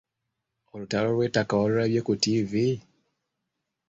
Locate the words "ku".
2.07-2.13